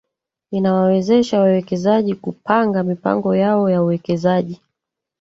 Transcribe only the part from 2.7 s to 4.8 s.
mipango yao ya uwekezaji